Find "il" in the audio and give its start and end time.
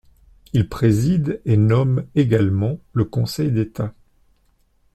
0.53-0.67